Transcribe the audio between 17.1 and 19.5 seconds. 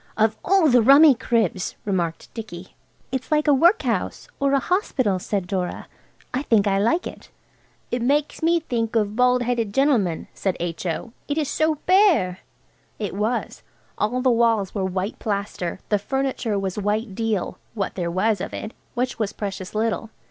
deal–what there was of it, which was